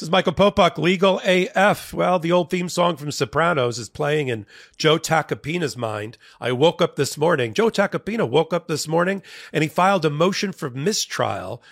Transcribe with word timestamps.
This 0.00 0.06
is 0.06 0.12
Michael 0.12 0.32
Popok, 0.32 0.78
Legal 0.78 1.20
AF. 1.26 1.92
Well, 1.92 2.18
the 2.18 2.32
old 2.32 2.48
theme 2.48 2.70
song 2.70 2.96
from 2.96 3.12
Sopranos 3.12 3.78
is 3.78 3.90
playing 3.90 4.28
in 4.28 4.46
Joe 4.78 4.96
Tacopina's 4.96 5.76
mind. 5.76 6.16
I 6.40 6.52
woke 6.52 6.80
up 6.80 6.96
this 6.96 7.18
morning. 7.18 7.52
Joe 7.52 7.68
Tacopina 7.68 8.26
woke 8.26 8.54
up 8.54 8.66
this 8.66 8.88
morning 8.88 9.22
and 9.52 9.62
he 9.62 9.68
filed 9.68 10.06
a 10.06 10.08
motion 10.08 10.52
for 10.52 10.70
mistrial 10.70 11.62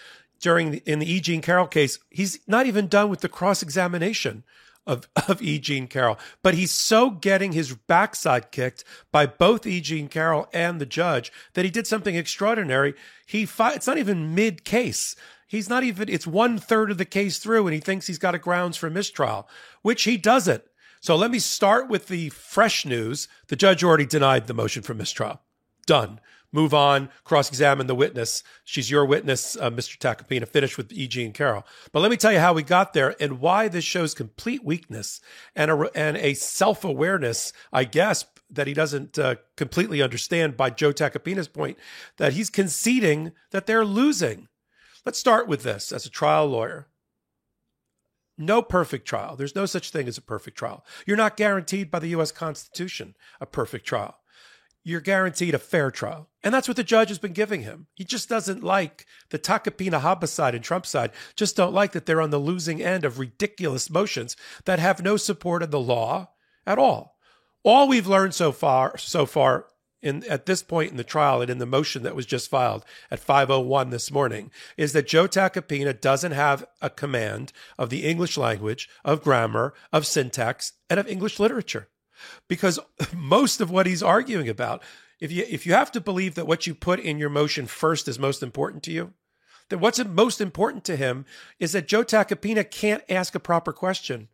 during 0.40 0.72
the, 0.72 0.82
in 0.84 0.98
the 0.98 1.10
E. 1.10 1.20
Jean 1.20 1.40
Carroll 1.40 1.66
case. 1.66 2.00
He's 2.10 2.38
not 2.46 2.66
even 2.66 2.86
done 2.86 3.08
with 3.08 3.20
the 3.20 3.30
cross 3.30 3.62
examination 3.62 4.44
of, 4.86 5.08
of 5.26 5.40
E. 5.40 5.58
Jean 5.58 5.86
Carroll, 5.86 6.18
but 6.42 6.52
he's 6.52 6.70
so 6.70 7.08
getting 7.08 7.52
his 7.52 7.74
backside 7.74 8.50
kicked 8.50 8.84
by 9.10 9.24
both 9.24 9.66
E. 9.66 9.80
Jean 9.80 10.06
Carroll 10.06 10.50
and 10.52 10.82
the 10.82 10.84
judge 10.84 11.32
that 11.54 11.64
he 11.64 11.70
did 11.70 11.86
something 11.86 12.14
extraordinary. 12.14 12.92
He 13.24 13.46
fi- 13.46 13.72
it's 13.72 13.86
not 13.86 13.96
even 13.96 14.34
mid 14.34 14.66
case. 14.66 15.16
He's 15.48 15.68
not 15.68 15.82
even, 15.82 16.08
it's 16.08 16.26
one 16.26 16.58
third 16.58 16.90
of 16.90 16.98
the 16.98 17.04
case 17.04 17.38
through 17.38 17.66
and 17.66 17.74
he 17.74 17.80
thinks 17.80 18.06
he's 18.06 18.18
got 18.18 18.34
a 18.34 18.38
grounds 18.38 18.76
for 18.76 18.90
mistrial, 18.90 19.48
which 19.82 20.04
he 20.04 20.16
doesn't. 20.16 20.62
So 21.00 21.16
let 21.16 21.30
me 21.30 21.38
start 21.38 21.88
with 21.88 22.08
the 22.08 22.28
fresh 22.28 22.84
news. 22.84 23.28
The 23.48 23.56
judge 23.56 23.82
already 23.82 24.06
denied 24.06 24.46
the 24.46 24.54
motion 24.54 24.82
for 24.82 24.94
mistrial. 24.94 25.40
Done. 25.86 26.20
Move 26.50 26.72
on, 26.72 27.10
cross 27.24 27.48
examine 27.50 27.88
the 27.88 27.94
witness. 27.94 28.42
She's 28.64 28.90
your 28.90 29.04
witness, 29.04 29.54
uh, 29.56 29.70
Mr. 29.70 29.98
Tacopina. 29.98 30.48
Finish 30.48 30.78
with 30.78 30.90
E. 30.92 31.06
Jean 31.06 31.32
Carroll. 31.32 31.66
But 31.92 32.00
let 32.00 32.10
me 32.10 32.16
tell 32.16 32.32
you 32.32 32.38
how 32.38 32.54
we 32.54 32.62
got 32.62 32.94
there 32.94 33.14
and 33.20 33.40
why 33.40 33.68
this 33.68 33.84
shows 33.84 34.14
complete 34.14 34.64
weakness 34.64 35.20
and 35.54 35.70
a, 35.70 35.90
and 35.94 36.16
a 36.16 36.32
self 36.32 36.84
awareness, 36.84 37.52
I 37.70 37.84
guess, 37.84 38.24
that 38.50 38.66
he 38.66 38.72
doesn't 38.72 39.18
uh, 39.18 39.36
completely 39.56 40.00
understand 40.00 40.56
by 40.56 40.70
Joe 40.70 40.92
Tacopina's 40.92 41.48
point 41.48 41.76
that 42.16 42.32
he's 42.32 42.48
conceding 42.48 43.32
that 43.50 43.66
they're 43.66 43.84
losing. 43.84 44.48
Let's 45.08 45.18
start 45.18 45.48
with 45.48 45.62
this 45.62 45.90
as 45.90 46.04
a 46.04 46.10
trial 46.10 46.48
lawyer. 46.48 46.86
No 48.36 48.60
perfect 48.60 49.08
trial. 49.08 49.36
There's 49.36 49.54
no 49.54 49.64
such 49.64 49.88
thing 49.88 50.06
as 50.06 50.18
a 50.18 50.20
perfect 50.20 50.58
trial. 50.58 50.84
You're 51.06 51.16
not 51.16 51.38
guaranteed 51.38 51.90
by 51.90 51.98
the 51.98 52.08
US 52.08 52.30
Constitution 52.30 53.16
a 53.40 53.46
perfect 53.46 53.86
trial. 53.86 54.18
You're 54.84 55.00
guaranteed 55.00 55.54
a 55.54 55.58
fair 55.58 55.90
trial. 55.90 56.28
And 56.44 56.52
that's 56.52 56.68
what 56.68 56.76
the 56.76 56.84
judge 56.84 57.08
has 57.08 57.18
been 57.18 57.32
giving 57.32 57.62
him. 57.62 57.86
He 57.94 58.04
just 58.04 58.28
doesn't 58.28 58.62
like 58.62 59.06
the 59.30 59.38
Tacopina 59.38 60.02
Habba 60.02 60.28
side 60.28 60.54
and 60.54 60.62
Trump 60.62 60.84
side, 60.84 61.12
just 61.36 61.56
don't 61.56 61.72
like 61.72 61.92
that 61.92 62.04
they're 62.04 62.20
on 62.20 62.28
the 62.28 62.38
losing 62.38 62.82
end 62.82 63.06
of 63.06 63.18
ridiculous 63.18 63.88
motions 63.88 64.36
that 64.66 64.78
have 64.78 65.02
no 65.02 65.16
support 65.16 65.62
in 65.62 65.70
the 65.70 65.80
law 65.80 66.32
at 66.66 66.78
all. 66.78 67.16
All 67.64 67.88
we've 67.88 68.06
learned 68.06 68.34
so 68.34 68.52
far 68.52 68.98
so 68.98 69.24
far 69.24 69.68
in 70.02 70.24
at 70.28 70.46
this 70.46 70.62
point 70.62 70.90
in 70.90 70.96
the 70.96 71.04
trial 71.04 71.40
and 71.40 71.50
in 71.50 71.58
the 71.58 71.66
motion 71.66 72.02
that 72.02 72.14
was 72.14 72.26
just 72.26 72.50
filed 72.50 72.84
at 73.10 73.18
501 73.18 73.90
this 73.90 74.10
morning 74.10 74.50
is 74.76 74.92
that 74.92 75.08
Joe 75.08 75.26
Tacopina 75.26 75.98
doesn't 75.98 76.32
have 76.32 76.64
a 76.80 76.90
command 76.90 77.52
of 77.78 77.90
the 77.90 78.04
English 78.04 78.36
language, 78.36 78.88
of 79.04 79.22
grammar, 79.22 79.74
of 79.92 80.06
syntax, 80.06 80.72
and 80.88 81.00
of 81.00 81.08
English 81.08 81.38
literature. 81.40 81.88
Because 82.46 82.78
most 83.14 83.60
of 83.60 83.70
what 83.70 83.86
he's 83.86 84.02
arguing 84.02 84.48
about, 84.48 84.82
if 85.20 85.32
you 85.32 85.44
if 85.48 85.66
you 85.66 85.72
have 85.72 85.90
to 85.92 86.00
believe 86.00 86.34
that 86.36 86.46
what 86.46 86.66
you 86.66 86.74
put 86.74 87.00
in 87.00 87.18
your 87.18 87.30
motion 87.30 87.66
first 87.66 88.06
is 88.06 88.18
most 88.18 88.42
important 88.42 88.82
to 88.84 88.92
you, 88.92 89.14
then 89.68 89.80
what's 89.80 90.02
most 90.04 90.40
important 90.40 90.84
to 90.84 90.96
him 90.96 91.26
is 91.58 91.72
that 91.72 91.88
Joe 91.88 92.04
Tacopina 92.04 92.68
can't 92.68 93.02
ask 93.08 93.34
a 93.34 93.40
proper 93.40 93.72
question 93.72 94.28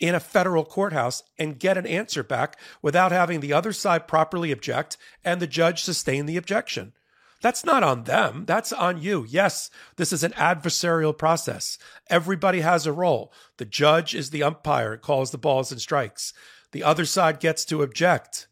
in 0.00 0.14
a 0.14 0.20
federal 0.20 0.64
courthouse 0.64 1.22
and 1.38 1.58
get 1.58 1.76
an 1.76 1.86
answer 1.86 2.22
back 2.22 2.58
without 2.82 3.12
having 3.12 3.40
the 3.40 3.52
other 3.52 3.72
side 3.72 4.06
properly 4.08 4.52
object 4.52 4.96
and 5.24 5.40
the 5.40 5.46
judge 5.46 5.82
sustain 5.82 6.26
the 6.26 6.36
objection. 6.36 6.92
That's 7.40 7.64
not 7.64 7.84
on 7.84 8.04
them. 8.04 8.44
That's 8.46 8.72
on 8.72 9.00
you. 9.00 9.24
Yes, 9.28 9.70
this 9.96 10.12
is 10.12 10.24
an 10.24 10.32
adversarial 10.32 11.16
process. 11.16 11.78
Everybody 12.10 12.60
has 12.60 12.84
a 12.84 12.92
role. 12.92 13.32
The 13.58 13.64
judge 13.64 14.14
is 14.14 14.30
the 14.30 14.42
umpire, 14.42 14.96
calls 14.96 15.30
the 15.30 15.38
balls 15.38 15.70
and 15.70 15.80
strikes. 15.80 16.32
The 16.72 16.82
other 16.82 17.04
side 17.04 17.38
gets 17.38 17.64
to 17.66 17.82
object. 17.82 18.48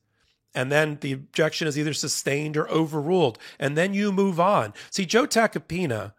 And 0.55 0.71
then 0.71 0.99
the 1.01 1.13
objection 1.13 1.67
is 1.67 1.77
either 1.77 1.93
sustained 1.93 2.57
or 2.57 2.71
overruled. 2.71 3.39
And 3.59 3.77
then 3.77 3.93
you 3.93 4.13
move 4.13 4.39
on. 4.39 4.73
See, 4.91 5.05
Joe 5.05 5.27
Tacopina 5.27 6.15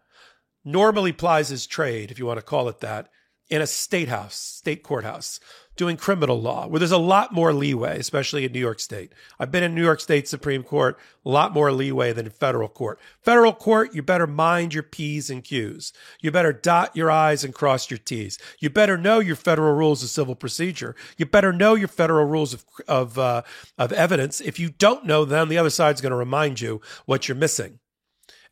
normally 0.64 1.12
plies 1.12 1.48
his 1.48 1.66
trade, 1.66 2.10
if 2.10 2.18
you 2.18 2.26
want 2.26 2.38
to 2.38 2.44
call 2.44 2.68
it 2.68 2.80
that, 2.80 3.08
in 3.50 3.62
a 3.62 3.66
state 3.66 4.08
house, 4.08 4.34
state 4.36 4.82
courthouse, 4.82 5.40
doing 5.78 5.96
criminal 5.96 6.38
law, 6.38 6.66
where 6.66 6.80
there's 6.80 6.90
a 6.90 6.98
lot 6.98 7.32
more 7.32 7.52
leeway, 7.52 7.98
especially 7.98 8.44
in 8.44 8.52
New 8.52 8.58
York 8.58 8.80
State. 8.80 9.12
I've 9.38 9.52
been 9.52 9.62
in 9.62 9.74
New 9.74 9.82
York 9.84 10.00
State 10.00 10.28
Supreme 10.28 10.64
Court, 10.64 10.98
a 11.24 11.28
lot 11.30 11.54
more 11.54 11.72
leeway 11.72 12.12
than 12.12 12.26
in 12.26 12.32
federal 12.32 12.68
court. 12.68 12.98
Federal 13.22 13.54
court, 13.54 13.94
you 13.94 14.02
better 14.02 14.26
mind 14.26 14.74
your 14.74 14.82
P's 14.82 15.30
and 15.30 15.42
Q's. 15.42 15.92
You 16.20 16.30
better 16.32 16.52
dot 16.52 16.94
your 16.96 17.10
I's 17.10 17.44
and 17.44 17.54
cross 17.54 17.90
your 17.90 17.98
T's. 17.98 18.38
You 18.58 18.70
better 18.70 18.98
know 18.98 19.20
your 19.20 19.36
federal 19.36 19.74
rules 19.74 20.02
of 20.02 20.10
civil 20.10 20.34
procedure. 20.34 20.96
You 21.16 21.26
better 21.26 21.52
know 21.52 21.74
your 21.74 21.88
federal 21.88 22.26
rules 22.26 22.54
of, 22.54 22.64
of, 22.88 23.18
uh, 23.18 23.42
of 23.78 23.92
evidence. 23.92 24.40
If 24.40 24.58
you 24.58 24.70
don't 24.70 25.06
know 25.06 25.24
them, 25.24 25.48
the 25.48 25.58
other 25.58 25.70
side's 25.70 26.00
going 26.00 26.10
to 26.10 26.16
remind 26.16 26.60
you 26.60 26.80
what 27.06 27.28
you're 27.28 27.36
missing 27.36 27.78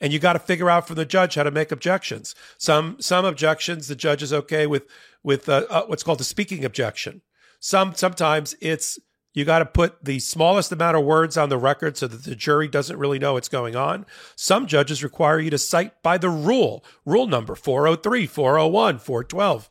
and 0.00 0.12
you 0.12 0.18
got 0.18 0.34
to 0.34 0.38
figure 0.38 0.70
out 0.70 0.86
from 0.86 0.96
the 0.96 1.04
judge 1.04 1.34
how 1.34 1.42
to 1.42 1.50
make 1.50 1.72
objections. 1.72 2.34
Some 2.58 2.96
some 3.00 3.24
objections 3.24 3.88
the 3.88 3.96
judge 3.96 4.22
is 4.22 4.32
okay 4.32 4.66
with 4.66 4.86
with 5.22 5.48
uh, 5.48 5.66
uh, 5.68 5.84
what's 5.86 6.02
called 6.02 6.20
a 6.20 6.24
speaking 6.24 6.64
objection. 6.64 7.22
Some 7.60 7.94
sometimes 7.94 8.54
it's 8.60 8.98
you 9.36 9.44
got 9.44 9.58
to 9.58 9.66
put 9.66 10.02
the 10.02 10.18
smallest 10.18 10.72
amount 10.72 10.96
of 10.96 11.04
words 11.04 11.36
on 11.36 11.50
the 11.50 11.58
record 11.58 11.98
so 11.98 12.06
that 12.06 12.24
the 12.24 12.34
jury 12.34 12.68
doesn't 12.68 12.98
really 12.98 13.18
know 13.18 13.34
what's 13.34 13.50
going 13.50 13.76
on. 13.76 14.06
Some 14.34 14.66
judges 14.66 15.04
require 15.04 15.38
you 15.38 15.50
to 15.50 15.58
cite 15.58 16.02
by 16.02 16.16
the 16.16 16.30
rule, 16.30 16.82
rule 17.04 17.26
number 17.26 17.54
403, 17.54 18.26
401, 18.26 18.98
412, 18.98 19.68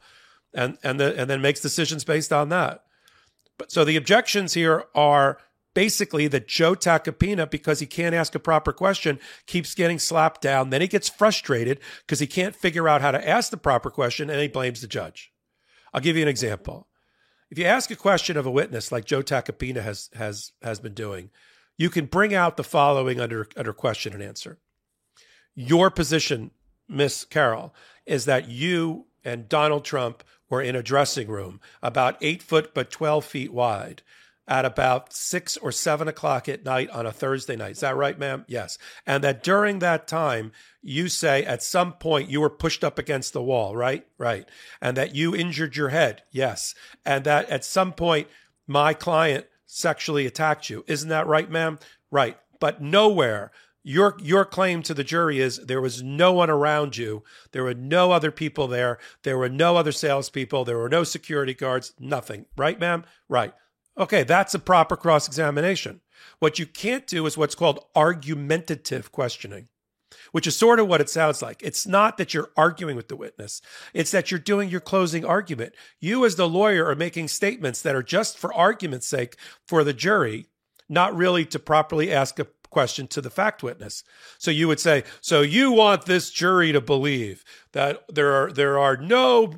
and 0.53 0.77
and 0.83 0.99
the, 0.99 1.19
and 1.19 1.29
then 1.29 1.41
makes 1.41 1.61
decisions 1.61 2.03
based 2.03 2.31
on 2.31 2.49
that. 2.49 2.83
But 3.57 3.71
so 3.71 3.83
the 3.83 3.95
objections 3.95 4.53
here 4.53 4.83
are 4.93 5.39
basically 5.75 6.27
that 6.29 6.47
Joe 6.47 6.73
Tacopina, 6.73 7.47
because 7.47 7.79
he 7.79 7.85
can't 7.85 8.15
ask 8.15 8.33
a 8.33 8.39
proper 8.39 8.73
question, 8.73 9.19
keeps 9.45 9.75
getting 9.75 9.99
slapped 9.99 10.41
down. 10.41 10.71
Then 10.71 10.81
he 10.81 10.87
gets 10.87 11.07
frustrated 11.07 11.79
because 12.01 12.19
he 12.19 12.25
can't 12.25 12.55
figure 12.55 12.89
out 12.89 13.01
how 13.01 13.11
to 13.11 13.29
ask 13.29 13.51
the 13.51 13.57
proper 13.57 13.91
question 13.91 14.31
and 14.31 14.41
he 14.41 14.47
blames 14.47 14.81
the 14.81 14.87
judge. 14.87 15.31
I'll 15.93 16.01
give 16.01 16.15
you 16.15 16.23
an 16.23 16.27
example. 16.27 16.87
If 17.51 17.59
you 17.59 17.65
ask 17.65 17.91
a 17.91 17.95
question 17.95 18.37
of 18.37 18.47
a 18.47 18.51
witness 18.51 18.91
like 18.91 19.05
Joe 19.05 19.21
Tacopina 19.21 19.83
has 19.83 20.09
has 20.15 20.53
has 20.63 20.79
been 20.79 20.95
doing, 20.95 21.29
you 21.77 21.91
can 21.91 22.05
bring 22.05 22.33
out 22.33 22.57
the 22.57 22.63
following 22.63 23.19
under 23.19 23.47
under 23.55 23.71
question 23.71 24.13
and 24.13 24.23
answer. 24.23 24.57
Your 25.53 25.91
position, 25.91 26.51
Miss 26.89 27.23
Carroll, 27.23 27.73
is 28.05 28.25
that 28.25 28.49
you 28.49 29.05
and 29.23 29.47
Donald 29.47 29.85
Trump 29.85 30.23
were 30.49 30.61
in 30.61 30.75
a 30.75 30.83
dressing 30.83 31.27
room 31.27 31.59
about 31.81 32.17
eight 32.21 32.41
foot 32.41 32.73
but 32.73 32.91
12 32.91 33.23
feet 33.23 33.53
wide 33.53 34.01
at 34.47 34.65
about 34.65 35.11
six 35.13 35.57
or 35.57 35.71
seven 35.71 36.07
o'clock 36.07 36.47
at 36.47 36.63
night 36.65 36.89
on 36.91 37.05
a 37.05 37.11
Thursday 37.11 37.55
night. 37.55 37.71
Is 37.71 37.79
that 37.79 37.95
right, 37.95 38.17
ma'am? 38.17 38.45
Yes. 38.47 38.77
And 39.05 39.23
that 39.23 39.43
during 39.43 39.79
that 39.79 40.07
time, 40.07 40.51
you 40.81 41.07
say 41.09 41.43
at 41.43 41.63
some 41.63 41.93
point 41.93 42.29
you 42.29 42.41
were 42.41 42.49
pushed 42.49 42.83
up 42.83 42.99
against 42.99 43.33
the 43.33 43.41
wall, 43.41 43.75
right? 43.75 44.05
Right. 44.17 44.47
And 44.81 44.95
that 44.97 45.15
you 45.15 45.35
injured 45.35 45.75
your 45.75 45.89
head. 45.89 46.23
Yes. 46.31 46.75
And 47.05 47.23
that 47.25 47.49
at 47.49 47.65
some 47.65 47.93
point 47.93 48.27
my 48.67 48.93
client 48.93 49.47
sexually 49.65 50.25
attacked 50.25 50.69
you. 50.69 50.83
Isn't 50.87 51.09
that 51.09 51.27
right, 51.27 51.49
ma'am? 51.49 51.79
Right. 52.11 52.37
But 52.59 52.81
nowhere 52.81 53.51
your 53.85 54.17
your 54.19 54.45
claim 54.45 54.81
to 54.81 54.95
the 54.95 55.03
jury 55.03 55.39
is 55.39 55.57
there 55.57 55.79
was 55.79 56.01
no 56.01 56.33
one 56.33 56.49
around 56.49 56.97
you. 56.97 57.23
There 57.51 57.63
were 57.63 57.75
no 57.75 58.11
other 58.11 58.31
people 58.31 58.67
there. 58.67 58.97
There 59.21 59.37
were 59.37 59.47
no 59.47 59.77
other 59.77 59.91
salespeople. 59.91 60.65
There 60.65 60.79
were 60.79 60.89
no 60.89 61.03
security 61.03 61.53
guards. 61.53 61.93
Nothing. 61.99 62.47
Right, 62.57 62.79
ma'am? 62.79 63.05
Right. 63.29 63.53
Okay, 63.97 64.23
that's 64.23 64.53
a 64.53 64.59
proper 64.59 64.97
cross 64.97 65.27
examination. 65.27 66.01
What 66.39 66.59
you 66.59 66.65
can't 66.65 67.07
do 67.07 67.25
is 67.25 67.37
what's 67.37 67.55
called 67.55 67.85
argumentative 67.95 69.11
questioning, 69.11 69.69
which 70.31 70.47
is 70.47 70.55
sort 70.55 70.79
of 70.79 70.87
what 70.87 70.99
it 70.99 71.09
sounds 71.09 71.41
like. 71.41 71.61
It's 71.63 71.87
not 71.87 72.17
that 72.17 72.33
you're 72.33 72.51
arguing 72.57 72.97
with 72.97 73.07
the 73.07 73.15
witness, 73.15 73.61
it's 73.93 74.11
that 74.11 74.31
you're 74.31 74.39
doing 74.39 74.69
your 74.69 74.81
closing 74.81 75.23
argument. 75.23 75.73
You, 75.99 76.25
as 76.25 76.35
the 76.35 76.49
lawyer, 76.49 76.85
are 76.87 76.95
making 76.95 77.29
statements 77.29 77.81
that 77.81 77.95
are 77.95 78.03
just 78.03 78.37
for 78.37 78.53
argument's 78.53 79.07
sake 79.07 79.37
for 79.65 79.83
the 79.83 79.93
jury, 79.93 80.47
not 80.89 81.15
really 81.15 81.45
to 81.45 81.59
properly 81.59 82.11
ask 82.11 82.37
a 82.37 82.47
question 82.75 83.07
to 83.07 83.21
the 83.21 83.29
fact 83.29 83.63
witness. 83.63 84.03
So 84.37 84.51
you 84.51 84.67
would 84.67 84.81
say, 84.81 85.05
so 85.21 85.39
you 85.39 85.71
want 85.71 86.07
this 86.07 86.29
jury 86.29 86.73
to 86.73 86.81
believe 86.81 87.45
that 87.71 88.03
there 88.13 88.33
are 88.33 88.51
there 88.51 88.77
are 88.77 88.97
no 88.97 89.53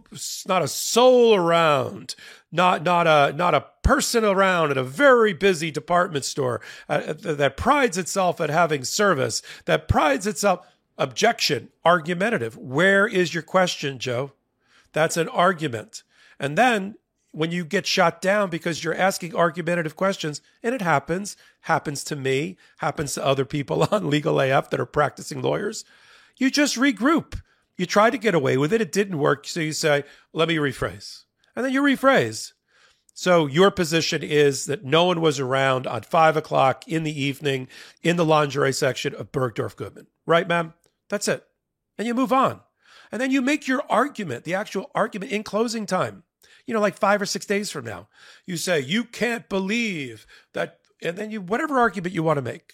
not 0.48 0.62
a 0.62 0.68
soul 0.68 1.34
around, 1.34 2.14
not 2.52 2.84
not 2.84 3.08
a 3.08 3.34
not 3.36 3.56
a 3.56 3.66
person 3.82 4.24
around 4.24 4.70
at 4.70 4.78
a 4.78 4.84
very 4.84 5.34
busy 5.34 5.72
department 5.72 6.26
store 6.26 6.62
uh, 6.88 7.14
that 7.18 7.58
prides 7.58 7.98
itself 7.98 8.40
at 8.40 8.52
having 8.52 8.84
service, 8.84 9.42
that 9.66 9.88
prides 9.88 10.28
itself 10.28 10.60
objection, 11.00 11.70
argumentative. 11.84 12.56
Where 12.56 13.08
is 13.08 13.34
your 13.34 13.42
question, 13.42 13.98
Joe? 13.98 14.34
That's 14.94 15.18
an 15.18 15.28
argument. 15.30 16.04
And 16.40 16.56
then 16.56 16.98
when 17.38 17.52
you 17.52 17.64
get 17.64 17.86
shot 17.86 18.20
down 18.20 18.50
because 18.50 18.84
you're 18.84 18.96
asking 18.96 19.36
argumentative 19.36 19.96
questions, 19.96 20.42
and 20.64 20.74
it 20.74 20.82
happens, 20.82 21.38
happens 21.62 22.04
to 22.04 22.16
me, 22.16 22.58
happens 22.78 23.14
to 23.14 23.24
other 23.24 23.46
people 23.46 23.88
on 23.92 24.10
Legal 24.10 24.40
AF 24.40 24.72
that 24.72 24.80
are 24.80 24.88
practicing 24.88 25.44
lawyers, 25.44 25.86
you 26.38 26.50
just 26.50 26.78
regroup. 26.78 27.40
You 27.78 27.86
try 27.86 28.10
to 28.10 28.18
get 28.18 28.34
away 28.34 28.58
with 28.58 28.74
it, 28.74 28.82
it 28.82 28.92
didn't 28.92 29.20
work. 29.20 29.48
So 29.48 29.60
you 29.60 29.72
say, 29.72 30.04
let 30.34 30.48
me 30.48 30.56
rephrase. 30.56 31.26
And 31.56 31.64
then 31.64 31.72
you 31.72 31.84
rephrase. 31.84 32.54
So 33.14 33.46
your 33.46 33.70
position 33.70 34.24
is 34.24 34.66
that 34.66 34.84
no 34.84 35.06
one 35.06 35.22
was 35.22 35.40
around 35.40 35.86
on 35.86 36.02
five 36.02 36.38
o'clock 36.38 36.88
in 36.88 37.04
the 37.04 37.22
evening 37.24 37.68
in 38.02 38.16
the 38.16 38.26
lingerie 38.26 38.74
section 38.74 39.14
of 39.14 39.32
Bergdorf 39.32 39.76
Goodman, 39.76 40.08
right, 40.26 40.48
ma'am? 40.48 40.74
That's 41.08 41.28
it. 41.28 41.46
And 42.00 42.08
you 42.08 42.16
move 42.16 42.34
on. 42.34 42.62
And 43.12 43.22
then 43.22 43.30
you 43.30 43.44
make 43.44 43.68
your 43.68 43.84
argument, 43.92 44.44
the 44.44 44.56
actual 44.56 44.90
argument 44.96 45.32
in 45.32 45.44
closing 45.44 45.86
time 45.86 46.24
you 46.68 46.74
know, 46.74 46.82
like 46.82 46.98
five 46.98 47.22
or 47.22 47.26
six 47.26 47.46
days 47.46 47.72
from 47.72 47.86
now, 47.86 48.10
you 48.46 48.58
say, 48.58 48.80
you 48.80 49.06
can't 49.06 49.50
believe 49.50 50.28
that. 50.54 50.80
And 51.02 51.18
then 51.18 51.32
you, 51.32 51.42
whatever 51.42 51.80
argument 51.80 52.14
you 52.14 52.24
want 52.24 52.38
to 52.38 52.44
make. 52.44 52.74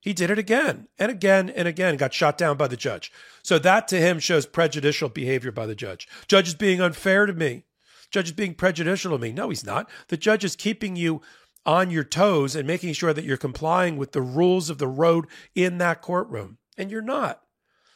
He 0.00 0.12
did 0.14 0.30
it 0.30 0.38
again 0.38 0.88
and 0.98 1.10
again 1.10 1.50
and 1.50 1.68
again, 1.68 1.96
got 1.96 2.14
shot 2.14 2.38
down 2.38 2.56
by 2.56 2.68
the 2.68 2.76
judge. 2.76 3.12
So 3.42 3.58
that 3.58 3.86
to 3.88 3.98
him 3.98 4.18
shows 4.18 4.46
prejudicial 4.46 5.10
behavior 5.10 5.52
by 5.52 5.66
the 5.66 5.74
judge. 5.74 6.08
Judge 6.26 6.48
is 6.48 6.54
being 6.54 6.80
unfair 6.80 7.26
to 7.26 7.34
me. 7.34 7.64
Judge 8.10 8.26
is 8.26 8.32
being 8.32 8.54
prejudicial 8.54 9.12
to 9.12 9.18
me. 9.18 9.30
No, 9.32 9.50
he's 9.50 9.64
not. 9.64 9.90
The 10.08 10.16
judge 10.16 10.42
is 10.42 10.56
keeping 10.56 10.96
you 10.96 11.20
on 11.66 11.90
your 11.90 12.04
toes 12.04 12.56
and 12.56 12.66
making 12.66 12.94
sure 12.94 13.12
that 13.12 13.24
you're 13.24 13.36
complying 13.36 13.98
with 13.98 14.12
the 14.12 14.22
rules 14.22 14.70
of 14.70 14.78
the 14.78 14.88
road 14.88 15.26
in 15.54 15.78
that 15.78 16.00
courtroom. 16.00 16.58
And 16.78 16.90
you're 16.90 17.02
not. 17.02 17.42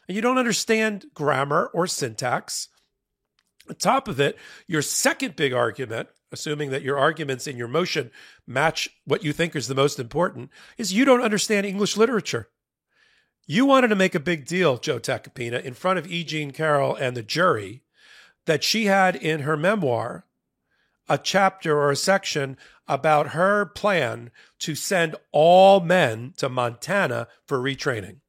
And 0.06 0.14
you 0.14 0.20
don't 0.20 0.38
understand 0.38 1.06
grammar 1.14 1.70
or 1.72 1.86
syntax. 1.86 2.68
On 3.68 3.74
top 3.76 4.08
of 4.08 4.20
it, 4.20 4.38
your 4.66 4.82
second 4.82 5.36
big 5.36 5.52
argument, 5.52 6.08
assuming 6.30 6.70
that 6.70 6.82
your 6.82 6.98
arguments 6.98 7.46
in 7.46 7.56
your 7.56 7.68
motion 7.68 8.10
match 8.46 8.88
what 9.04 9.24
you 9.24 9.32
think 9.32 9.56
is 9.56 9.68
the 9.68 9.74
most 9.74 9.98
important, 9.98 10.50
is 10.76 10.92
you 10.92 11.04
don't 11.04 11.22
understand 11.22 11.66
English 11.66 11.96
literature. 11.96 12.48
You 13.46 13.66
wanted 13.66 13.88
to 13.88 13.96
make 13.96 14.14
a 14.14 14.20
big 14.20 14.46
deal, 14.46 14.78
Joe 14.78 14.98
Tacopina, 14.98 15.62
in 15.62 15.74
front 15.74 15.98
of 15.98 16.10
E. 16.10 16.24
Jean 16.24 16.50
Carroll 16.50 16.94
and 16.94 17.16
the 17.16 17.22
jury 17.22 17.82
that 18.46 18.64
she 18.64 18.86
had 18.86 19.16
in 19.16 19.40
her 19.40 19.56
memoir 19.56 20.26
a 21.08 21.18
chapter 21.18 21.78
or 21.78 21.90
a 21.90 21.96
section 21.96 22.56
about 22.88 23.28
her 23.28 23.66
plan 23.66 24.30
to 24.58 24.74
send 24.74 25.14
all 25.32 25.80
men 25.80 26.32
to 26.38 26.48
Montana 26.48 27.28
for 27.46 27.58
retraining. 27.58 28.20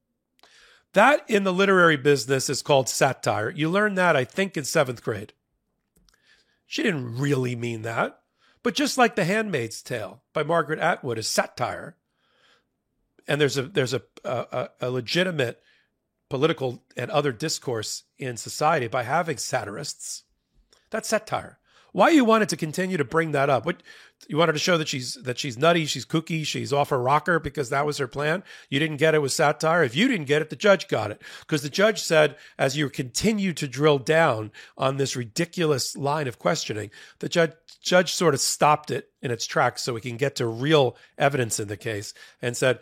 That 0.95 1.29
in 1.29 1.43
the 1.43 1.51
literary 1.51 1.97
business 1.97 2.49
is 2.49 2.61
called 2.61 2.87
satire. 2.87 3.49
You 3.49 3.69
learn 3.69 3.95
that, 3.95 4.15
I 4.15 4.23
think, 4.23 4.55
in 4.55 4.63
seventh 4.63 5.03
grade. 5.03 5.33
She 6.65 6.83
didn't 6.83 7.17
really 7.17 7.53
mean 7.53 7.81
that. 7.81 8.21
But 8.63 8.75
just 8.75 8.97
like 8.97 9.15
The 9.15 9.25
Handmaid's 9.25 9.81
Tale 9.81 10.23
by 10.31 10.43
Margaret 10.43 10.79
Atwood 10.79 11.17
is 11.17 11.27
satire, 11.27 11.97
and 13.27 13.41
there's 13.41 13.57
a 13.57 13.63
there's 13.63 13.93
a, 13.93 14.03
a, 14.23 14.69
a 14.79 14.89
legitimate 14.89 15.61
political 16.29 16.81
and 16.95 17.11
other 17.11 17.33
discourse 17.33 18.03
in 18.17 18.37
society 18.37 18.87
by 18.87 19.03
having 19.03 19.37
satirists. 19.37 20.23
That's 20.91 21.09
satire. 21.09 21.59
Why 21.95 22.09
you 22.09 22.25
wanted 22.25 22.49
to 22.49 22.57
continue 22.57 22.97
to 22.97 23.05
bring 23.05 23.31
that 23.31 23.49
up? 23.49 23.65
What 23.65 23.81
you 24.27 24.35
wanted 24.35 24.51
to 24.51 24.59
show 24.59 24.77
that 24.77 24.89
she's 24.89 25.13
that 25.23 25.39
she's 25.39 25.57
nutty, 25.57 25.85
she's 25.85 26.05
kooky, 26.05 26.45
she's 26.45 26.73
off 26.73 26.89
her 26.89 27.01
rocker 27.01 27.39
because 27.39 27.69
that 27.69 27.85
was 27.85 27.99
her 27.99 28.07
plan. 28.07 28.43
You 28.69 28.79
didn't 28.79 28.97
get 28.97 29.15
it 29.15 29.21
with 29.21 29.31
satire. 29.31 29.81
If 29.81 29.95
you 29.95 30.09
didn't 30.09 30.25
get 30.25 30.41
it, 30.41 30.49
the 30.49 30.57
judge 30.57 30.89
got 30.89 31.09
it 31.09 31.21
because 31.39 31.61
the 31.61 31.69
judge 31.69 32.01
said, 32.01 32.35
as 32.57 32.75
you 32.75 32.89
continue 32.89 33.53
to 33.53 33.65
drill 33.65 33.97
down 33.97 34.51
on 34.77 34.97
this 34.97 35.15
ridiculous 35.15 35.95
line 35.95 36.27
of 36.27 36.37
questioning, 36.37 36.91
the 37.19 37.29
judge 37.29 37.53
judge 37.81 38.11
sort 38.11 38.33
of 38.33 38.41
stopped 38.41 38.91
it 38.91 39.11
in 39.21 39.31
its 39.31 39.45
tracks 39.45 39.81
so 39.81 39.93
we 39.93 40.01
can 40.01 40.17
get 40.17 40.35
to 40.35 40.47
real 40.47 40.97
evidence 41.17 41.61
in 41.61 41.69
the 41.69 41.77
case 41.77 42.13
and 42.41 42.57
said 42.57 42.79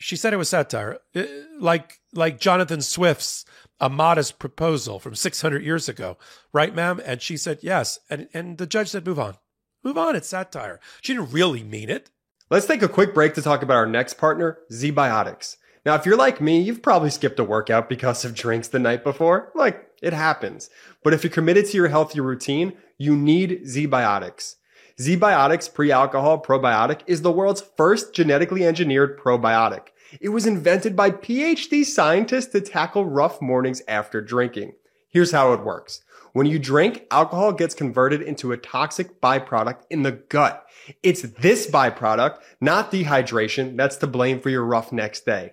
she 0.00 0.16
said 0.16 0.32
it 0.32 0.38
was 0.38 0.48
satire, 0.48 0.98
uh, 1.14 1.22
like 1.58 2.00
like 2.12 2.40
Jonathan 2.40 2.80
Swift's 2.80 3.44
a 3.80 3.88
modest 3.88 4.38
proposal 4.38 4.98
from 4.98 5.14
600 5.14 5.62
years 5.62 5.88
ago, 5.88 6.18
right, 6.52 6.74
ma'am? 6.74 7.00
And 7.04 7.22
she 7.22 7.36
said, 7.36 7.58
yes. 7.62 7.98
And, 8.10 8.28
and 8.34 8.58
the 8.58 8.66
judge 8.66 8.88
said, 8.88 9.06
move 9.06 9.18
on. 9.18 9.36
Move 9.82 9.96
on. 9.96 10.14
It's 10.14 10.28
satire. 10.28 10.80
She 11.00 11.14
didn't 11.14 11.32
really 11.32 11.64
mean 11.64 11.88
it. 11.88 12.10
Let's 12.50 12.66
take 12.66 12.82
a 12.82 12.88
quick 12.88 13.14
break 13.14 13.34
to 13.34 13.42
talk 13.42 13.62
about 13.62 13.76
our 13.76 13.86
next 13.86 14.18
partner, 14.18 14.58
ZBiotics. 14.70 15.56
Now, 15.86 15.94
if 15.94 16.04
you're 16.04 16.16
like 16.16 16.42
me, 16.42 16.60
you've 16.60 16.82
probably 16.82 17.08
skipped 17.08 17.38
a 17.38 17.44
workout 17.44 17.88
because 17.88 18.24
of 18.24 18.34
drinks 18.34 18.68
the 18.68 18.78
night 18.78 19.02
before. 19.02 19.50
Like, 19.54 19.86
it 20.02 20.12
happens. 20.12 20.68
But 21.02 21.14
if 21.14 21.24
you're 21.24 21.32
committed 21.32 21.64
to 21.66 21.76
your 21.76 21.88
healthy 21.88 22.20
routine, 22.20 22.74
you 22.98 23.16
need 23.16 23.62
ZBiotics. 23.64 24.56
ZBiotics 25.00 25.72
pre-alcohol 25.72 26.42
probiotic 26.42 27.00
is 27.06 27.22
the 27.22 27.32
world's 27.32 27.62
first 27.62 28.12
genetically 28.12 28.66
engineered 28.66 29.18
probiotic. 29.18 29.86
It 30.20 30.28
was 30.28 30.46
invented 30.46 30.94
by 30.94 31.10
PhD 31.10 31.86
scientists 31.86 32.48
to 32.48 32.60
tackle 32.60 33.06
rough 33.06 33.40
mornings 33.40 33.80
after 33.88 34.20
drinking. 34.20 34.74
Here's 35.08 35.32
how 35.32 35.54
it 35.54 35.64
works. 35.64 36.02
When 36.34 36.44
you 36.44 36.58
drink, 36.58 37.06
alcohol 37.10 37.54
gets 37.54 37.74
converted 37.74 38.20
into 38.20 38.52
a 38.52 38.58
toxic 38.58 39.22
byproduct 39.22 39.84
in 39.88 40.02
the 40.02 40.12
gut. 40.12 40.66
It's 41.02 41.22
this 41.22 41.66
byproduct, 41.66 42.36
not 42.60 42.92
dehydration, 42.92 43.78
that's 43.78 43.96
to 43.96 44.06
blame 44.06 44.38
for 44.38 44.50
your 44.50 44.66
rough 44.66 44.92
next 44.92 45.24
day. 45.24 45.52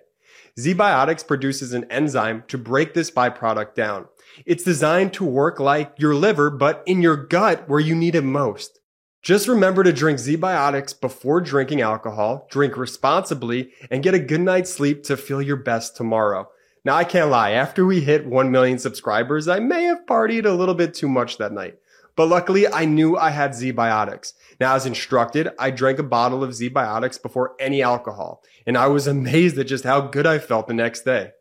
ZBiotics 0.58 1.26
produces 1.26 1.72
an 1.72 1.84
enzyme 1.90 2.44
to 2.48 2.58
break 2.58 2.92
this 2.92 3.10
byproduct 3.10 3.74
down. 3.74 4.08
It's 4.44 4.62
designed 4.62 5.14
to 5.14 5.24
work 5.24 5.58
like 5.58 5.94
your 5.96 6.14
liver, 6.14 6.50
but 6.50 6.82
in 6.84 7.00
your 7.00 7.16
gut 7.16 7.66
where 7.66 7.80
you 7.80 7.94
need 7.94 8.14
it 8.14 8.24
most. 8.24 8.77
Just 9.22 9.48
remember 9.48 9.82
to 9.82 9.92
drink 9.92 10.18
ZBiotics 10.18 11.00
before 11.00 11.40
drinking 11.40 11.80
alcohol, 11.80 12.46
drink 12.50 12.76
responsibly, 12.76 13.72
and 13.90 14.02
get 14.02 14.14
a 14.14 14.18
good 14.18 14.40
night's 14.40 14.72
sleep 14.72 15.02
to 15.04 15.16
feel 15.16 15.42
your 15.42 15.56
best 15.56 15.96
tomorrow. 15.96 16.48
Now, 16.84 16.94
I 16.94 17.04
can't 17.04 17.30
lie. 17.30 17.50
After 17.50 17.84
we 17.84 18.00
hit 18.00 18.26
1 18.26 18.50
million 18.50 18.78
subscribers, 18.78 19.48
I 19.48 19.58
may 19.58 19.84
have 19.84 20.06
partied 20.06 20.46
a 20.46 20.52
little 20.52 20.74
bit 20.74 20.94
too 20.94 21.08
much 21.08 21.36
that 21.38 21.52
night. 21.52 21.78
But 22.14 22.28
luckily, 22.28 22.66
I 22.66 22.84
knew 22.84 23.16
I 23.16 23.30
had 23.30 23.50
ZBiotics. 23.50 24.32
Now, 24.60 24.74
as 24.74 24.86
instructed, 24.86 25.50
I 25.58 25.70
drank 25.70 25.98
a 25.98 26.04
bottle 26.04 26.42
of 26.42 26.50
ZBiotics 26.50 27.20
before 27.20 27.54
any 27.60 27.82
alcohol, 27.82 28.42
and 28.66 28.78
I 28.78 28.86
was 28.86 29.06
amazed 29.06 29.58
at 29.58 29.66
just 29.66 29.84
how 29.84 30.00
good 30.00 30.26
I 30.26 30.38
felt 30.38 30.68
the 30.68 30.74
next 30.74 31.02
day. 31.04 31.32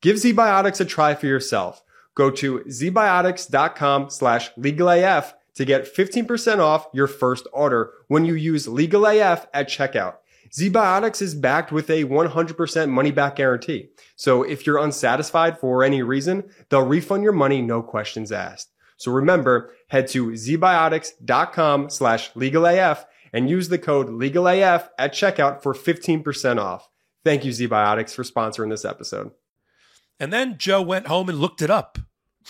Give 0.00 0.16
ZBiotics 0.16 0.80
a 0.80 0.84
try 0.84 1.14
for 1.14 1.26
yourself. 1.26 1.82
Go 2.14 2.30
to 2.30 2.60
zbiotics.com 2.60 4.10
slash 4.10 4.54
legalaf 4.54 5.32
to 5.54 5.64
get 5.64 5.92
15% 5.92 6.58
off 6.58 6.86
your 6.92 7.06
first 7.06 7.46
order 7.52 7.92
when 8.08 8.24
you 8.24 8.34
use 8.34 8.68
Legal 8.68 9.06
AF 9.06 9.46
at 9.52 9.68
checkout. 9.68 10.16
ZBiotics 10.50 11.20
is 11.20 11.34
backed 11.34 11.72
with 11.72 11.90
a 11.90 12.04
100% 12.04 12.90
money 12.90 13.10
back 13.10 13.36
guarantee. 13.36 13.88
So 14.14 14.42
if 14.42 14.66
you're 14.66 14.78
unsatisfied 14.78 15.58
for 15.58 15.82
any 15.82 16.02
reason, 16.02 16.44
they'll 16.68 16.86
refund 16.86 17.24
your 17.24 17.32
money, 17.32 17.60
no 17.60 17.82
questions 17.82 18.30
asked. 18.30 18.70
So 18.96 19.10
remember, 19.10 19.72
head 19.88 20.06
to 20.08 20.28
zbiotics.com 20.28 21.90
slash 21.90 22.32
legalaf 22.34 23.04
and 23.32 23.50
use 23.50 23.68
the 23.68 23.78
code 23.78 24.08
legalaf 24.08 24.88
at 24.96 25.12
checkout 25.12 25.62
for 25.62 25.74
15% 25.74 26.60
off. 26.60 26.88
Thank 27.24 27.44
you, 27.44 27.50
ZBiotics, 27.50 28.14
for 28.14 28.22
sponsoring 28.22 28.70
this 28.70 28.84
episode. 28.84 29.32
And 30.20 30.32
then 30.32 30.56
Joe 30.58 30.82
went 30.82 31.08
home 31.08 31.28
and 31.28 31.38
looked 31.38 31.62
it 31.62 31.70
up. 31.70 31.98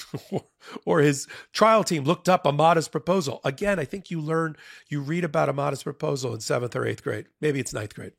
or 0.84 1.00
his 1.00 1.26
trial 1.52 1.84
team 1.84 2.04
looked 2.04 2.28
up 2.28 2.46
a 2.46 2.52
modest 2.52 2.92
proposal. 2.92 3.40
Again, 3.44 3.78
I 3.78 3.84
think 3.84 4.10
you 4.10 4.20
learn, 4.20 4.56
you 4.88 5.00
read 5.00 5.24
about 5.24 5.48
a 5.48 5.52
modest 5.52 5.84
proposal 5.84 6.34
in 6.34 6.40
seventh 6.40 6.74
or 6.76 6.86
eighth 6.86 7.02
grade. 7.02 7.26
Maybe 7.40 7.60
it's 7.60 7.72
ninth 7.72 7.94
grade. 7.94 8.12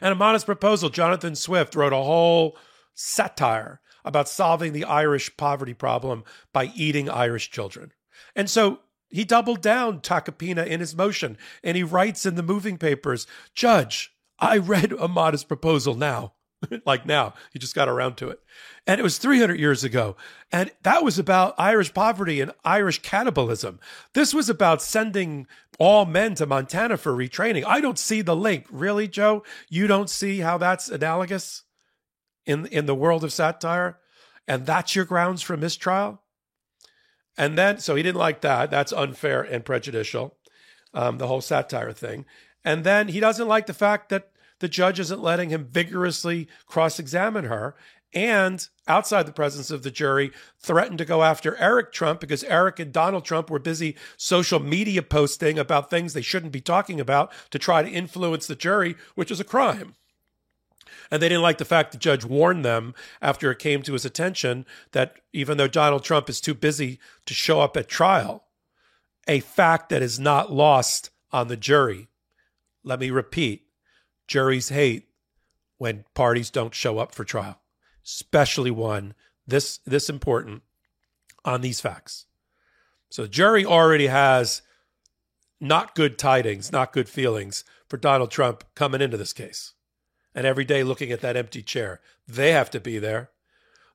And 0.00 0.12
a 0.12 0.16
modest 0.16 0.46
proposal, 0.46 0.90
Jonathan 0.90 1.34
Swift 1.34 1.74
wrote 1.74 1.92
a 1.92 1.96
whole 1.96 2.56
satire 2.94 3.80
about 4.04 4.28
solving 4.28 4.72
the 4.72 4.84
Irish 4.84 5.36
poverty 5.36 5.74
problem 5.74 6.24
by 6.52 6.70
eating 6.74 7.08
Irish 7.08 7.50
children. 7.50 7.92
And 8.34 8.50
so 8.50 8.80
he 9.08 9.24
doubled 9.24 9.60
down 9.60 10.00
Tacopina 10.00 10.66
in 10.66 10.80
his 10.80 10.96
motion 10.96 11.36
and 11.62 11.76
he 11.76 11.82
writes 11.82 12.26
in 12.26 12.34
the 12.34 12.42
moving 12.42 12.78
papers, 12.78 13.26
Judge, 13.54 14.14
I 14.38 14.58
read 14.58 14.92
a 14.92 15.06
modest 15.06 15.48
proposal 15.48 15.94
now, 15.94 16.34
like 16.86 17.06
now. 17.06 17.34
He 17.52 17.58
just 17.58 17.74
got 17.74 17.88
around 17.88 18.16
to 18.16 18.30
it. 18.30 18.40
And 18.86 18.98
it 18.98 19.02
was 19.02 19.18
300 19.18 19.58
years 19.58 19.84
ago. 19.84 20.16
And 20.50 20.70
that 20.82 21.04
was 21.04 21.18
about 21.18 21.54
Irish 21.58 21.94
poverty 21.94 22.40
and 22.40 22.52
Irish 22.64 23.00
cannibalism. 23.02 23.80
This 24.12 24.34
was 24.34 24.48
about 24.48 24.82
sending 24.82 25.46
all 25.78 26.04
men 26.04 26.34
to 26.36 26.46
Montana 26.46 26.96
for 26.96 27.12
retraining. 27.12 27.64
I 27.64 27.80
don't 27.80 27.98
see 27.98 28.22
the 28.22 28.36
link. 28.36 28.66
Really, 28.70 29.08
Joe? 29.08 29.44
You 29.68 29.86
don't 29.86 30.10
see 30.10 30.40
how 30.40 30.58
that's 30.58 30.88
analogous 30.88 31.62
in, 32.44 32.66
in 32.66 32.86
the 32.86 32.94
world 32.94 33.24
of 33.24 33.32
satire? 33.32 33.98
And 34.48 34.66
that's 34.66 34.96
your 34.96 35.04
grounds 35.04 35.42
for 35.42 35.56
mistrial? 35.56 36.20
And 37.38 37.56
then, 37.56 37.78
so 37.78 37.94
he 37.94 38.02
didn't 38.02 38.18
like 38.18 38.40
that. 38.42 38.70
That's 38.70 38.92
unfair 38.92 39.42
and 39.42 39.64
prejudicial, 39.64 40.36
um, 40.92 41.18
the 41.18 41.28
whole 41.28 41.40
satire 41.40 41.92
thing. 41.92 42.26
And 42.64 42.84
then 42.84 43.08
he 43.08 43.20
doesn't 43.20 43.48
like 43.48 43.66
the 43.66 43.74
fact 43.74 44.08
that 44.10 44.31
the 44.62 44.68
judge 44.68 45.00
isn't 45.00 45.20
letting 45.20 45.50
him 45.50 45.64
vigorously 45.64 46.46
cross 46.66 47.00
examine 47.00 47.46
her 47.46 47.74
and 48.14 48.68
outside 48.86 49.26
the 49.26 49.32
presence 49.32 49.72
of 49.72 49.82
the 49.82 49.90
jury 49.90 50.30
threatened 50.60 50.98
to 50.98 51.04
go 51.04 51.24
after 51.24 51.56
Eric 51.56 51.92
Trump 51.92 52.20
because 52.20 52.44
Eric 52.44 52.78
and 52.78 52.92
Donald 52.92 53.24
Trump 53.24 53.50
were 53.50 53.58
busy 53.58 53.96
social 54.16 54.60
media 54.60 55.02
posting 55.02 55.58
about 55.58 55.90
things 55.90 56.12
they 56.12 56.22
shouldn't 56.22 56.52
be 56.52 56.60
talking 56.60 57.00
about 57.00 57.32
to 57.50 57.58
try 57.58 57.82
to 57.82 57.90
influence 57.90 58.46
the 58.46 58.54
jury, 58.54 58.94
which 59.16 59.32
is 59.32 59.40
a 59.40 59.44
crime. 59.44 59.96
And 61.10 61.20
they 61.20 61.28
didn't 61.28 61.42
like 61.42 61.58
the 61.58 61.64
fact 61.64 61.90
the 61.90 61.98
judge 61.98 62.24
warned 62.24 62.64
them 62.64 62.94
after 63.20 63.50
it 63.50 63.58
came 63.58 63.82
to 63.82 63.94
his 63.94 64.04
attention 64.04 64.64
that 64.92 65.16
even 65.32 65.58
though 65.58 65.66
Donald 65.66 66.04
Trump 66.04 66.30
is 66.30 66.40
too 66.40 66.54
busy 66.54 67.00
to 67.26 67.34
show 67.34 67.60
up 67.60 67.76
at 67.76 67.88
trial, 67.88 68.44
a 69.26 69.40
fact 69.40 69.88
that 69.88 70.02
is 70.02 70.20
not 70.20 70.52
lost 70.52 71.10
on 71.32 71.48
the 71.48 71.56
jury. 71.56 72.06
Let 72.84 73.00
me 73.00 73.10
repeat 73.10 73.61
juries 74.32 74.70
hate 74.70 75.08
when 75.76 76.06
parties 76.14 76.48
don't 76.48 76.74
show 76.74 76.98
up 76.98 77.14
for 77.14 77.22
trial, 77.22 77.60
especially 78.02 78.70
one 78.70 79.12
this, 79.46 79.78
this 79.84 80.08
important 80.08 80.62
on 81.44 81.60
these 81.60 81.82
facts. 81.82 82.24
So 83.10 83.22
the 83.22 83.28
jury 83.28 83.66
already 83.66 84.06
has 84.06 84.62
not 85.60 85.94
good 85.94 86.16
tidings, 86.16 86.72
not 86.72 86.94
good 86.94 87.10
feelings 87.10 87.62
for 87.90 87.98
Donald 87.98 88.30
Trump 88.30 88.64
coming 88.74 89.02
into 89.02 89.18
this 89.18 89.34
case 89.34 89.74
and 90.34 90.46
every 90.46 90.64
day 90.64 90.82
looking 90.82 91.12
at 91.12 91.20
that 91.20 91.36
empty 91.36 91.60
chair. 91.60 92.00
They 92.26 92.52
have 92.52 92.70
to 92.70 92.80
be 92.80 92.98
there. 92.98 93.32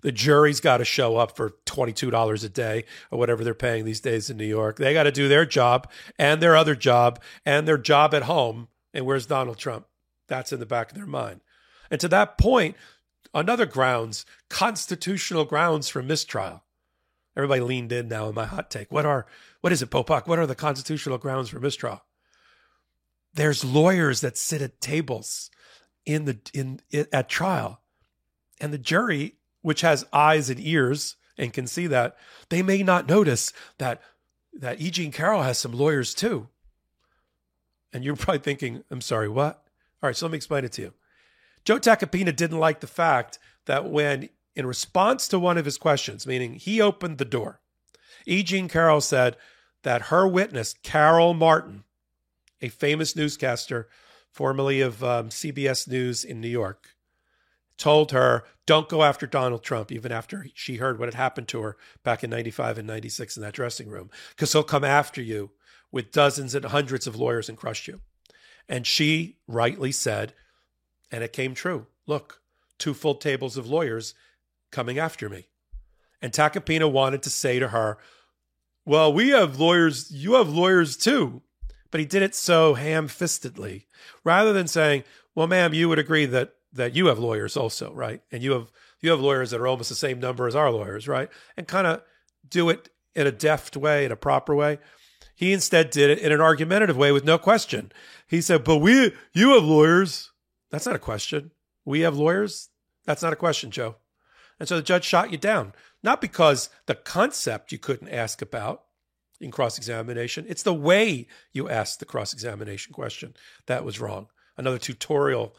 The 0.01 0.11
jury's 0.11 0.59
got 0.59 0.77
to 0.77 0.85
show 0.85 1.17
up 1.17 1.35
for 1.35 1.55
$22 1.65 2.43
a 2.43 2.49
day 2.49 2.85
or 3.09 3.17
whatever 3.17 3.43
they're 3.43 3.55
paying 3.55 3.85
these 3.85 4.01
days 4.01 4.29
in 4.29 4.37
New 4.37 4.45
York. 4.45 4.77
They 4.77 4.93
got 4.93 5.03
to 5.03 5.11
do 5.11 5.27
their 5.27 5.47
job 5.47 5.89
and 6.19 6.43
their 6.43 6.55
other 6.55 6.75
job 6.75 7.19
and 7.43 7.67
their 7.67 7.79
job 7.79 8.13
at 8.13 8.23
home. 8.23 8.67
And 8.93 9.03
where's 9.03 9.25
Donald 9.25 9.57
Trump? 9.57 9.87
That's 10.27 10.51
in 10.51 10.59
the 10.59 10.65
back 10.65 10.91
of 10.91 10.97
their 10.97 11.05
mind. 11.05 11.41
And 11.89 11.99
to 12.01 12.07
that 12.09 12.37
point, 12.37 12.75
another 13.33 13.65
grounds, 13.65 14.25
constitutional 14.49 15.45
grounds 15.45 15.89
for 15.89 16.01
mistrial. 16.01 16.63
Everybody 17.35 17.61
leaned 17.61 17.91
in 17.91 18.07
now 18.07 18.27
in 18.29 18.35
my 18.35 18.45
hot 18.45 18.71
take. 18.71 18.91
What 18.91 19.05
are 19.05 19.27
what 19.61 19.71
is 19.71 19.81
it, 19.81 19.89
Popok? 19.89 20.27
What 20.27 20.39
are 20.39 20.47
the 20.47 20.55
constitutional 20.55 21.17
grounds 21.17 21.49
for 21.49 21.59
mistrial? 21.59 22.03
There's 23.33 23.63
lawyers 23.63 24.21
that 24.21 24.37
sit 24.37 24.61
at 24.61 24.81
tables 24.81 25.51
in 26.05 26.25
the 26.25 26.39
in, 26.53 26.81
in 26.89 27.05
at 27.13 27.29
trial, 27.29 27.81
and 28.59 28.73
the 28.73 28.79
jury, 28.79 29.35
which 29.61 29.81
has 29.81 30.05
eyes 30.11 30.49
and 30.49 30.59
ears 30.59 31.15
and 31.37 31.53
can 31.53 31.67
see 31.67 31.85
that, 31.87 32.17
they 32.49 32.63
may 32.63 32.81
not 32.81 33.07
notice 33.07 33.53
that 33.77 34.01
that 34.53 34.81
E. 34.81 34.89
Jean 34.89 35.11
Carroll 35.11 35.43
has 35.43 35.59
some 35.59 35.73
lawyers 35.73 36.15
too. 36.15 36.47
And 37.93 38.03
you're 38.03 38.15
probably 38.15 38.39
thinking, 38.39 38.83
I'm 38.89 39.01
sorry, 39.01 39.29
what? 39.29 39.63
All 40.01 40.07
right, 40.07 40.15
so 40.15 40.25
let 40.25 40.31
me 40.31 40.37
explain 40.37 40.65
it 40.65 40.71
to 40.73 40.81
you. 40.81 40.93
Joe 41.65 41.79
Tacopina 41.79 42.35
didn't 42.35 42.59
like 42.59 42.79
the 42.79 42.87
fact 42.87 43.39
that 43.65 43.89
when, 43.89 44.29
in 44.55 44.65
response 44.65 45.27
to 45.27 45.39
one 45.39 45.57
of 45.57 45.65
his 45.65 45.77
questions, 45.77 46.25
meaning 46.25 46.55
he 46.55 46.79
opened 46.79 47.17
the 47.17 47.25
door, 47.25 47.61
E. 48.25 48.43
Jean 48.43 48.67
Carroll 48.67 49.01
said 49.01 49.37
that 49.83 50.03
her 50.03 50.27
witness, 50.27 50.75
Carol 50.83 51.33
Martin, 51.33 51.83
a 52.61 52.69
famous 52.69 53.15
newscaster 53.15 53.87
formerly 54.31 54.81
of 54.81 55.03
um, 55.03 55.29
CBS 55.29 55.87
News 55.87 56.23
in 56.23 56.41
New 56.41 56.47
York, 56.47 56.95
told 57.77 58.11
her, 58.11 58.43
don't 58.65 58.89
go 58.89 59.03
after 59.03 59.25
Donald 59.25 59.63
Trump, 59.63 59.91
even 59.91 60.11
after 60.11 60.47
she 60.53 60.77
heard 60.77 60.99
what 60.99 61.07
had 61.07 61.13
happened 61.13 61.47
to 61.49 61.61
her 61.61 61.77
back 62.03 62.23
in 62.23 62.29
95 62.29 62.79
and 62.79 62.87
96 62.87 63.37
in 63.37 63.43
that 63.43 63.53
dressing 63.53 63.87
room, 63.87 64.09
because 64.31 64.51
he'll 64.51 64.63
come 64.63 64.83
after 64.83 65.21
you 65.21 65.51
with 65.91 66.11
dozens 66.11 66.53
and 66.53 66.65
hundreds 66.65 67.07
of 67.07 67.15
lawyers 67.15 67.49
and 67.49 67.57
crush 67.57 67.87
you. 67.87 68.01
And 68.69 68.85
she 68.85 69.37
rightly 69.47 69.91
said, 69.91 70.33
and 71.11 71.23
it 71.23 71.33
came 71.33 71.53
true 71.53 71.87
look, 72.05 72.41
two 72.77 72.93
full 72.93 73.15
tables 73.15 73.57
of 73.57 73.67
lawyers 73.67 74.13
coming 74.71 74.97
after 74.97 75.29
me. 75.29 75.47
And 76.21 76.31
Tacopina 76.31 76.91
wanted 76.91 77.21
to 77.23 77.29
say 77.29 77.59
to 77.59 77.69
her, 77.69 77.97
well, 78.85 79.11
we 79.11 79.29
have 79.29 79.59
lawyers, 79.59 80.09
you 80.11 80.35
have 80.35 80.49
lawyers 80.49 80.95
too 80.95 81.41
but 81.91 81.99
he 81.99 82.05
did 82.05 82.21
it 82.21 82.35
so 82.35 82.73
ham-fistedly 82.73 83.85
rather 84.23 84.53
than 84.53 84.67
saying, 84.67 85.03
"Well, 85.35 85.47
ma'am, 85.47 85.73
you 85.73 85.89
would 85.89 85.99
agree 85.99 86.25
that 86.25 86.55
that 86.73 86.95
you 86.95 87.07
have 87.07 87.17
lawyers 87.19 87.55
also, 87.55 87.93
right? 87.93 88.21
And 88.31 88.43
you 88.43 88.51
have 88.51 88.71
you 88.99 89.11
have 89.11 89.19
lawyers 89.19 89.51
that 89.51 89.59
are 89.59 89.67
almost 89.67 89.89
the 89.89 89.95
same 89.95 90.19
number 90.19 90.47
as 90.47 90.55
our 90.55 90.71
lawyers, 90.71 91.07
right?" 91.07 91.29
And 91.55 91.67
kind 91.67 91.87
of 91.87 92.03
do 92.47 92.69
it 92.69 92.89
in 93.15 93.27
a 93.27 93.31
deft 93.31 93.75
way, 93.77 94.05
in 94.05 94.11
a 94.11 94.15
proper 94.15 94.55
way. 94.55 94.79
He 95.37 95.53
instead 95.53 95.91
did 95.91 96.09
it 96.09 96.19
in 96.19 96.31
an 96.31 96.41
argumentative 96.41 96.97
way 96.97 97.11
with 97.11 97.23
no 97.23 97.37
question. 97.37 97.91
He 98.27 98.41
said, 98.41 98.63
"But 98.63 98.77
we 98.79 99.13
you 99.33 99.53
have 99.53 99.63
lawyers." 99.63 100.31
That's 100.71 100.87
not 100.87 100.95
a 100.95 100.99
question. 100.99 101.51
We 101.85 102.01
have 102.01 102.17
lawyers? 102.17 102.69
That's 103.05 103.21
not 103.21 103.31
a 103.31 103.37
question, 103.37 103.71
Joe. 103.71 103.95
And 104.59 104.67
so 104.67 104.75
the 104.75 104.81
judge 104.81 105.05
shot 105.05 105.31
you 105.31 105.37
down, 105.37 105.73
not 106.03 106.19
because 106.19 106.69
the 106.87 106.95
concept 106.95 107.71
you 107.71 107.77
couldn't 107.77 108.09
ask 108.09 108.41
about, 108.41 108.83
in 109.39 109.51
cross 109.51 109.77
examination. 109.77 110.45
It's 110.47 110.63
the 110.63 110.73
way 110.73 111.27
you 111.53 111.69
asked 111.69 111.99
the 111.99 112.05
cross 112.05 112.33
examination 112.33 112.93
question 112.93 113.35
that 113.67 113.85
was 113.85 113.99
wrong. 113.99 114.27
Another 114.57 114.79
tutorial, 114.79 115.55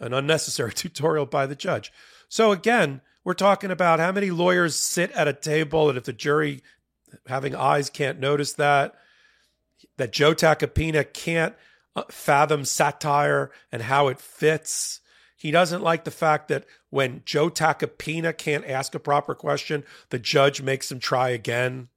an 0.00 0.12
unnecessary 0.12 0.72
tutorial 0.74 1.26
by 1.26 1.46
the 1.46 1.54
judge. 1.54 1.92
So 2.28 2.52
again, 2.52 3.00
we're 3.24 3.34
talking 3.34 3.70
about 3.70 4.00
how 4.00 4.12
many 4.12 4.30
lawyers 4.30 4.74
sit 4.74 5.12
at 5.12 5.28
a 5.28 5.32
table, 5.32 5.88
and 5.88 5.98
if 5.98 6.04
the 6.04 6.12
jury 6.12 6.62
having 7.26 7.54
eyes 7.54 7.90
can't 7.90 8.18
notice 8.18 8.54
that, 8.54 8.94
that 9.96 10.12
Joe 10.12 10.34
Tacopina 10.34 11.10
can't 11.12 11.54
uh, 11.96 12.04
fathom 12.10 12.64
satire 12.64 13.50
and 13.72 13.82
how 13.82 14.08
it 14.08 14.20
fits. 14.20 15.00
He 15.36 15.50
doesn't 15.50 15.82
like 15.82 16.04
the 16.04 16.10
fact 16.10 16.48
that 16.48 16.66
when 16.90 17.22
Joe 17.24 17.50
Tacopina 17.50 18.36
can't 18.36 18.66
ask 18.66 18.94
a 18.94 19.00
proper 19.00 19.34
question, 19.34 19.84
the 20.10 20.18
judge 20.18 20.60
makes 20.62 20.90
him 20.90 21.00
try 21.00 21.30
again. 21.30 21.88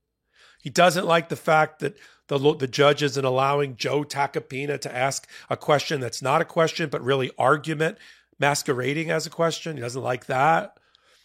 He 0.61 0.69
doesn't 0.69 1.05
like 1.05 1.29
the 1.29 1.35
fact 1.35 1.79
that 1.79 1.97
the 2.27 2.55
the 2.55 2.67
judge 2.67 3.03
isn't 3.03 3.25
allowing 3.25 3.75
Joe 3.75 4.03
Tacopina 4.03 4.79
to 4.79 4.95
ask 4.95 5.27
a 5.49 5.57
question 5.57 5.99
that's 5.99 6.21
not 6.21 6.41
a 6.41 6.45
question, 6.45 6.89
but 6.89 7.03
really 7.03 7.31
argument 7.37 7.97
masquerading 8.39 9.11
as 9.11 9.25
a 9.25 9.29
question. 9.29 9.75
He 9.75 9.81
doesn't 9.81 10.01
like 10.01 10.25
that. 10.27 10.77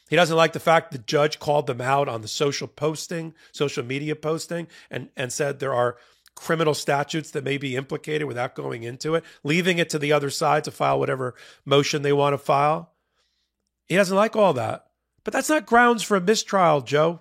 He 0.08 0.16
doesn't 0.16 0.36
like 0.36 0.54
the 0.54 0.60
fact 0.60 0.90
the 0.90 0.98
judge 0.98 1.38
called 1.38 1.66
them 1.66 1.80
out 1.80 2.08
on 2.08 2.22
the 2.22 2.28
social 2.28 2.66
posting, 2.66 3.34
social 3.52 3.84
media 3.84 4.16
posting, 4.16 4.66
and, 4.90 5.10
and 5.16 5.32
said 5.32 5.58
there 5.58 5.74
are 5.74 5.96
criminal 6.38 6.74
statutes 6.74 7.30
that 7.32 7.44
may 7.44 7.58
be 7.58 7.76
implicated 7.76 8.26
without 8.26 8.54
going 8.54 8.82
into 8.82 9.14
it, 9.14 9.24
leaving 9.44 9.78
it 9.78 9.90
to 9.90 9.98
the 9.98 10.12
other 10.12 10.30
side 10.30 10.64
to 10.64 10.70
file 10.70 10.98
whatever 10.98 11.34
motion 11.64 12.02
they 12.02 12.12
want 12.12 12.34
to 12.34 12.38
file. 12.38 12.92
He 13.86 13.96
doesn't 13.96 14.16
like 14.16 14.36
all 14.36 14.52
that. 14.54 14.86
But 15.24 15.32
that's 15.32 15.48
not 15.48 15.66
grounds 15.66 16.02
for 16.02 16.16
a 16.16 16.20
mistrial, 16.20 16.80
Joe. 16.80 17.20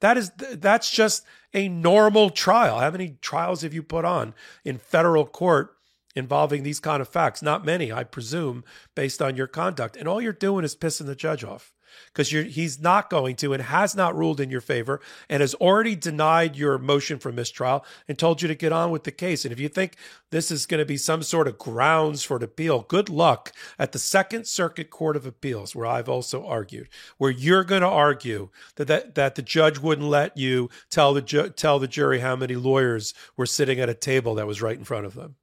That 0.00 0.16
is 0.16 0.30
that's 0.36 0.90
just 0.90 1.24
a 1.52 1.68
normal 1.68 2.30
trial. 2.30 2.78
How 2.78 2.90
many 2.90 3.16
trials 3.20 3.62
have 3.62 3.74
you 3.74 3.82
put 3.82 4.04
on 4.04 4.34
in 4.64 4.78
federal 4.78 5.26
court 5.26 5.74
involving 6.14 6.62
these 6.62 6.78
kind 6.78 7.00
of 7.00 7.08
facts? 7.08 7.42
Not 7.42 7.64
many, 7.64 7.90
I 7.90 8.04
presume, 8.04 8.64
based 8.94 9.20
on 9.20 9.34
your 9.36 9.48
conduct. 9.48 9.96
And 9.96 10.06
all 10.06 10.20
you're 10.20 10.32
doing 10.32 10.64
is 10.64 10.76
pissing 10.76 11.06
the 11.06 11.16
judge 11.16 11.42
off 11.42 11.72
because 12.06 12.30
he's 12.30 12.80
not 12.80 13.10
going 13.10 13.36
to 13.36 13.52
and 13.52 13.62
has 13.62 13.94
not 13.94 14.16
ruled 14.16 14.40
in 14.40 14.50
your 14.50 14.60
favor 14.60 15.00
and 15.28 15.40
has 15.40 15.54
already 15.54 15.96
denied 15.96 16.56
your 16.56 16.78
motion 16.78 17.18
for 17.18 17.32
mistrial 17.32 17.84
and 18.06 18.18
told 18.18 18.42
you 18.42 18.48
to 18.48 18.54
get 18.54 18.72
on 18.72 18.90
with 18.90 19.04
the 19.04 19.10
case. 19.10 19.44
And 19.44 19.52
if 19.52 19.60
you 19.60 19.68
think 19.68 19.96
this 20.30 20.50
is 20.50 20.66
going 20.66 20.78
to 20.78 20.86
be 20.86 20.96
some 20.96 21.22
sort 21.22 21.48
of 21.48 21.58
grounds 21.58 22.22
for 22.22 22.36
an 22.36 22.42
appeal, 22.42 22.82
good 22.88 23.08
luck 23.08 23.52
at 23.78 23.92
the 23.92 23.98
Second 23.98 24.46
Circuit 24.46 24.90
Court 24.90 25.16
of 25.16 25.26
Appeals, 25.26 25.74
where 25.74 25.86
I've 25.86 26.08
also 26.08 26.46
argued, 26.46 26.88
where 27.16 27.30
you're 27.30 27.64
going 27.64 27.82
to 27.82 27.88
argue 27.88 28.50
that 28.76 28.88
that, 28.88 29.14
that 29.14 29.34
the 29.34 29.42
judge 29.42 29.78
wouldn't 29.78 30.08
let 30.08 30.36
you 30.36 30.70
tell 30.90 31.14
the 31.14 31.22
ju- 31.22 31.50
tell 31.50 31.78
the 31.78 31.88
jury 31.88 32.20
how 32.20 32.36
many 32.36 32.54
lawyers 32.54 33.14
were 33.36 33.46
sitting 33.46 33.80
at 33.80 33.88
a 33.88 33.94
table 33.94 34.34
that 34.34 34.46
was 34.46 34.62
right 34.62 34.78
in 34.78 34.84
front 34.84 35.06
of 35.06 35.14
them, 35.14 35.36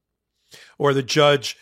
or 0.78 0.94
the 0.94 1.04
judge 1.04 1.58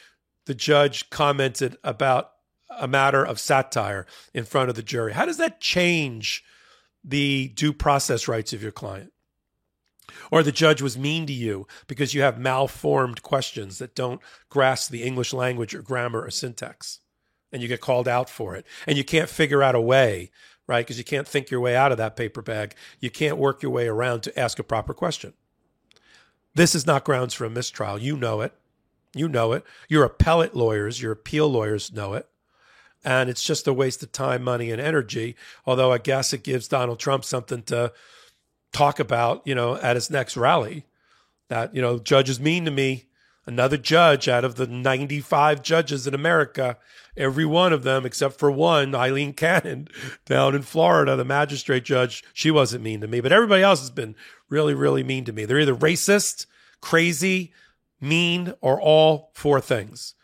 the 0.45 0.53
judge 0.53 1.09
commented 1.09 1.77
about 1.83 2.32
a 2.79 2.87
matter 2.87 3.23
of 3.23 3.39
satire 3.39 4.05
in 4.33 4.45
front 4.45 4.69
of 4.69 4.75
the 4.75 4.83
jury. 4.83 5.13
How 5.13 5.25
does 5.25 5.37
that 5.37 5.61
change 5.61 6.43
the 7.03 7.49
due 7.49 7.73
process 7.73 8.27
rights 8.27 8.53
of 8.53 8.61
your 8.61 8.71
client? 8.71 9.13
or 10.31 10.43
the 10.43 10.51
judge 10.51 10.81
was 10.81 10.97
mean 10.97 11.25
to 11.25 11.33
you 11.33 11.67
because 11.87 12.13
you 12.13 12.21
have 12.21 12.39
malformed 12.39 13.21
questions 13.23 13.77
that 13.77 13.95
don't 13.95 14.21
grasp 14.49 14.89
the 14.91 15.03
English 15.03 15.33
language 15.33 15.73
or 15.73 15.81
grammar 15.81 16.21
or 16.21 16.31
syntax, 16.31 16.99
and 17.51 17.61
you 17.61 17.67
get 17.67 17.81
called 17.81 18.07
out 18.07 18.29
for 18.29 18.55
it, 18.55 18.65
and 18.87 18.97
you 18.97 19.03
can't 19.03 19.29
figure 19.29 19.63
out 19.63 19.75
a 19.75 19.81
way, 19.81 20.31
right? 20.67 20.85
Because 20.85 20.97
you 20.97 21.03
can't 21.03 21.27
think 21.27 21.49
your 21.49 21.59
way 21.59 21.75
out 21.75 21.91
of 21.91 21.97
that 21.97 22.15
paper 22.15 22.41
bag. 22.41 22.75
You 22.99 23.09
can't 23.09 23.37
work 23.37 23.61
your 23.61 23.71
way 23.71 23.87
around 23.87 24.21
to 24.23 24.39
ask 24.39 24.59
a 24.59 24.63
proper 24.63 24.93
question. 24.93 25.33
This 26.55 26.75
is 26.75 26.85
not 26.85 27.03
grounds 27.03 27.33
for 27.33 27.45
a 27.45 27.49
mistrial. 27.49 27.99
You 27.99 28.15
know 28.15 28.41
it. 28.41 28.53
You 29.15 29.27
know 29.27 29.53
it. 29.53 29.63
Your 29.89 30.03
appellate 30.03 30.55
lawyers, 30.55 31.01
your 31.01 31.11
appeal 31.11 31.47
lawyers 31.47 31.91
know 31.91 32.13
it. 32.13 32.27
And 33.03 33.29
it's 33.29 33.43
just 33.43 33.67
a 33.67 33.73
waste 33.73 34.01
of 34.03 34.11
time, 34.11 34.43
money, 34.43 34.71
and 34.71 34.81
energy. 34.81 35.35
Although 35.65 35.91
I 35.91 35.97
guess 35.97 36.33
it 36.33 36.43
gives 36.43 36.67
Donald 36.67 36.99
Trump 36.99 37.25
something 37.25 37.63
to 37.63 37.91
talk 38.71 38.99
about, 38.99 39.41
you 39.45 39.55
know, 39.55 39.75
at 39.77 39.95
his 39.95 40.09
next 40.09 40.35
rally. 40.35 40.85
That, 41.49 41.75
you 41.75 41.81
know, 41.81 41.99
judges 41.99 42.39
mean 42.39 42.65
to 42.65 42.71
me. 42.71 43.05
Another 43.45 43.75
judge 43.77 44.29
out 44.29 44.45
of 44.45 44.55
the 44.55 44.67
95 44.67 45.61
judges 45.61 46.07
in 46.07 46.13
America, 46.13 46.77
every 47.17 47.45
one 47.45 47.73
of 47.73 47.83
them 47.83 48.05
except 48.05 48.39
for 48.39 48.49
one, 48.49 48.95
Aileen 48.95 49.33
Cannon 49.33 49.89
down 50.25 50.55
in 50.55 50.61
Florida, 50.61 51.17
the 51.17 51.25
magistrate 51.25 51.83
judge, 51.83 52.23
she 52.33 52.49
wasn't 52.49 52.85
mean 52.85 53.01
to 53.01 53.07
me, 53.07 53.19
but 53.19 53.33
everybody 53.33 53.61
else 53.61 53.81
has 53.81 53.91
been 53.91 54.15
really, 54.47 54.73
really 54.73 55.03
mean 55.03 55.25
to 55.25 55.33
me. 55.33 55.43
They're 55.43 55.59
either 55.59 55.75
racist, 55.75 56.45
crazy, 56.79 57.51
mean, 57.99 58.53
or 58.61 58.79
all 58.79 59.31
four 59.33 59.59
things. 59.59 60.15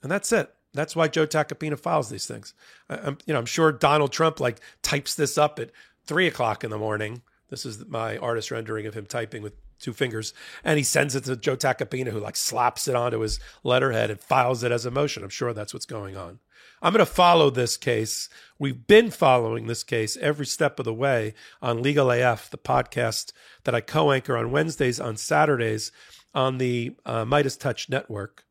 And 0.00 0.12
that's 0.12 0.30
it. 0.30 0.54
That's 0.74 0.94
why 0.94 1.08
Joe 1.08 1.26
Tacopina 1.26 1.78
files 1.78 2.08
these 2.08 2.26
things. 2.26 2.54
I'm, 2.88 3.18
you 3.26 3.32
know, 3.32 3.40
I'm 3.40 3.46
sure 3.46 3.72
Donald 3.72 4.12
Trump 4.12 4.40
like 4.40 4.60
types 4.82 5.14
this 5.14 5.38
up 5.38 5.58
at 5.58 5.70
three 6.06 6.26
o'clock 6.26 6.64
in 6.64 6.70
the 6.70 6.78
morning. 6.78 7.22
This 7.48 7.64
is 7.64 7.86
my 7.86 8.18
artist 8.18 8.50
rendering 8.50 8.86
of 8.86 8.94
him 8.94 9.06
typing 9.06 9.42
with 9.42 9.54
two 9.78 9.92
fingers, 9.92 10.34
and 10.64 10.76
he 10.76 10.84
sends 10.84 11.14
it 11.14 11.24
to 11.24 11.36
Joe 11.36 11.56
Tacopina, 11.56 12.08
who 12.08 12.20
like 12.20 12.36
slaps 12.36 12.88
it 12.88 12.94
onto 12.94 13.20
his 13.20 13.40
letterhead 13.62 14.10
and 14.10 14.20
files 14.20 14.62
it 14.62 14.72
as 14.72 14.84
a 14.84 14.90
motion. 14.90 15.22
I'm 15.22 15.30
sure 15.30 15.52
that's 15.52 15.72
what's 15.72 15.86
going 15.86 16.16
on. 16.16 16.40
I'm 16.82 16.92
going 16.92 17.04
to 17.04 17.10
follow 17.10 17.50
this 17.50 17.76
case. 17.76 18.28
We've 18.58 18.86
been 18.86 19.10
following 19.10 19.66
this 19.66 19.82
case 19.82 20.16
every 20.18 20.46
step 20.46 20.78
of 20.78 20.84
the 20.84 20.94
way 20.94 21.34
on 21.62 21.82
Legal 21.82 22.10
AF, 22.10 22.50
the 22.50 22.58
podcast 22.58 23.32
that 23.64 23.74
I 23.74 23.80
co 23.80 24.12
anchor 24.12 24.36
on 24.36 24.50
Wednesdays, 24.50 25.00
on 25.00 25.16
Saturdays 25.16 25.90
on 26.34 26.58
the 26.58 26.94
uh, 27.04 27.24
MeidasTouch 27.24 27.88
network 27.88 28.44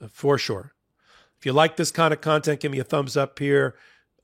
uh, 0.00 0.08
for 0.08 0.38
sure. 0.38 0.72
If 1.38 1.46
you 1.46 1.52
like 1.52 1.76
this 1.76 1.90
kind 1.90 2.12
of 2.12 2.20
content, 2.20 2.60
give 2.60 2.72
me 2.72 2.78
a 2.78 2.84
thumbs 2.84 3.16
up 3.16 3.38
here. 3.38 3.74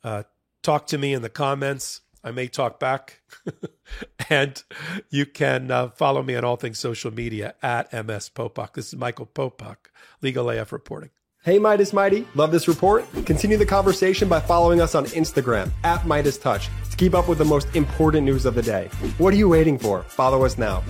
Uh, 0.03 0.25
talk 0.63 0.87
to 0.89 0.99
me 0.99 1.13
in 1.13 1.23
the 1.23 1.29
comments. 1.29 2.01
I 2.25 2.31
may 2.31 2.47
talk 2.47 2.79
back. 2.79 3.21
and 4.31 4.63
you 5.11 5.27
can 5.27 5.71
uh, 5.71 5.91
follow 5.91 6.23
me 6.23 6.37
on 6.37 6.45
all 6.45 6.57
things 6.57 6.79
social 6.79 7.13
media 7.13 7.55
at 7.63 7.93
MS 7.93 8.31
Popok. 8.35 8.75
This 8.75 8.89
is 8.89 8.97
Michael 8.97 9.27
Popok, 9.27 9.77
Legal 10.21 10.49
AF 10.51 10.73
reporting. 10.73 11.11
Hey, 11.45 11.59
Meidas 11.59 11.93
Mighty. 11.93 12.25
Love 12.37 12.53
this 12.53 12.69
report? 12.69 13.05
Continue 13.27 13.57
the 13.57 13.67
conversation 13.67 14.29
by 14.29 14.39
following 14.39 14.81
us 14.81 14.95
on 14.95 15.07
Instagram 15.07 15.73
at 15.83 16.03
MeidasTouch 16.03 16.69
to 16.89 16.97
keep 16.97 17.15
up 17.15 17.29
with 17.29 17.39
the 17.39 17.45
most 17.45 17.75
important 17.75 18.25
news 18.25 18.47
of 18.47 18.55
the 18.55 18.63
day. 18.63 18.89
What 19.19 19.35
are 19.35 19.37
you 19.37 19.49
waiting 19.49 19.77
for? 19.77 20.05
Follow 20.05 20.45
us 20.45 20.57
now. 20.57 20.85